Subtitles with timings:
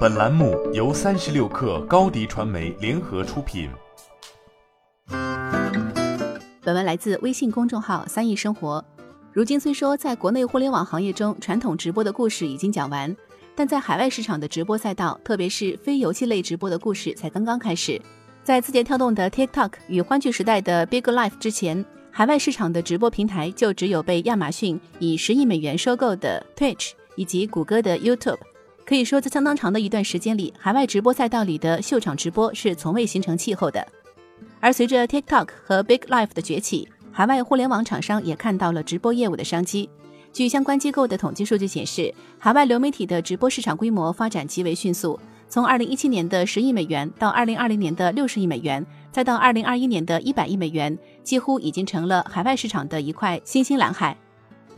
[0.00, 3.70] 本栏目由三十六氪高低传媒联合出品。
[6.62, 8.84] 本文来自微信公众号“三亿生活”。
[9.32, 13.14] 如今虽说在国内互联网行业中，传统直播的故事已经讲完，
[13.54, 18.00] 但在海外市场的直播赛道，特别是非游戏类直播的故事才刚刚开始。
[18.42, 28.38] 在字节跳动的 TikTok 与欢聚时代的 Big Life 之前，海外市场的直播平台就只有被亚马逊以十亿美元收购的 Twitch 以及谷歌的 YouTube。
[28.90, 33.86] 可以说，在相当长的一段时间里，海外直播赛道里的秀场直播是从未形成气候的。
[34.58, 39.88] 而随着 TikTok 和 Big Life 的崛起，海外互联网厂商也看到了直播业务的商机。
[40.32, 45.16] 据相关机构的统计数据显示，海外流媒体的直播市场规模发展极为迅速，
[45.48, 54.16] 从2017年的十亿美元到2020年的六十亿美元，再到2021年的一百亿美元，几乎已经成了海外市场的一块新兴蓝海。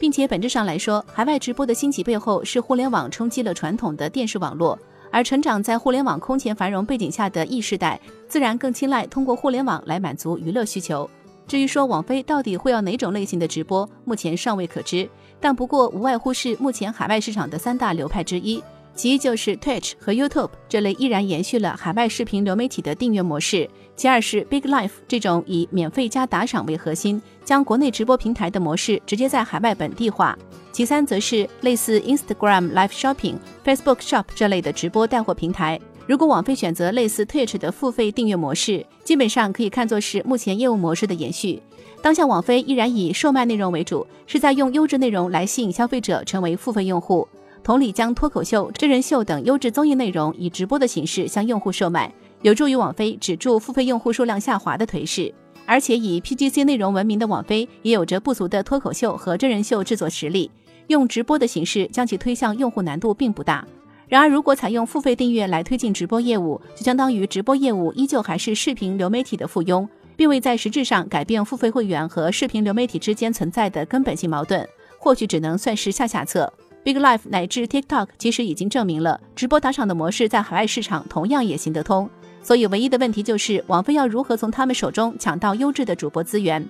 [0.02, 4.76] 并且本质上来说，海外直播的兴起背后是互联网冲击了传统的电视网络，
[5.12, 11.08] 而成长在互联网空前繁荣背景下的 E 世代，自然更青睐通过互联网来满足娱乐需求。
[11.46, 18.60] 至于说网飞到底会要哪种类型的直播，目前尚未可知，但不过无外乎是目前海外市场的三大流派之一。
[18.94, 30.38] 其一就是 Twitch 和 YouTube 这类依然延续了海外视频流媒体的订阅模式，其二是 Big Life 这种以免费加打赏为核心，将国内直播平台的模式直接在海外本地化，
[30.72, 35.80] 其三则是类似 Instagram Live Shopping、Facebook Shop 这类的直播带货平台。
[36.06, 41.62] 如果网飞选择类似 Twitch 的付费订阅模式，基本上可以看作是目前业务模式的延续。
[42.02, 47.26] 当下网飞依然以售卖内容为主，是在用优质内容来吸引消费者成为付费用户。
[47.64, 55.32] 同理，将脱口秀、真人秀等优质综艺内容以直播的形式向用户售卖，有助于网飞止住付费用户数量下滑的颓势。
[55.64, 60.50] 而且，以 PGC 内容闻名的网飞，也有着不俗的脱口秀和真人秀制作实力，
[60.88, 63.64] 用直播的形式将其推向用户难度并不大。
[64.08, 69.86] 然而，如果采用付费订阅来推进直播业务，就相当于直播业务依旧还是视频流媒体的附庸，
[70.16, 76.52] 并未在实质上改变付费会员和视频流媒体之间存在的根本性矛盾，或许只能算是下下策。
[76.84, 82.10] Big Life 乃至 TikTok 其实已经证明了直播打赏的模式在海外市场同样也行得通，
[82.42, 86.68] 所以唯一的问题就是网飞要如何从他们手中抢到优质的主播资源。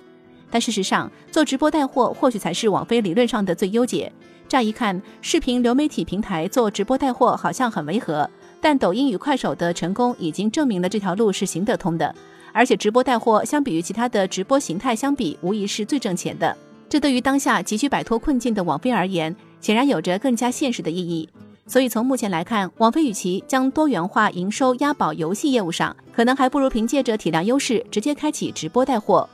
[0.51, 4.13] 但事实上，做直播带货或许才是网飞理论上的最优解。
[4.47, 8.29] 乍一看，视频流媒体平台做直播带货好像很违和，
[8.61, 12.15] 但抖音与快手的成功已经证明了这条路是行得通的。
[12.53, 16.55] 而且，直播带货相比于其他的直播形态相比，无疑是最挣钱的。
[16.87, 21.29] 这对于当下急需摆脱困境的网飞而言，显然有着更加现实的意义，
[21.67, 29.31] 所以从目前来看，网飞与其将多元化营收押宝游戏业务上，可能还不如凭借着体量优势直接开启直播带货。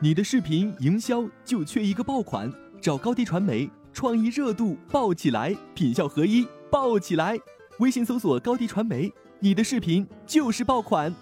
[0.00, 2.50] 你的视频营销就缺一个爆款，
[2.80, 7.38] 找高低传媒，创意热度爆起来，品效合一爆起来。
[7.80, 11.14] 微信搜索高低传媒，你的视频就是爆款。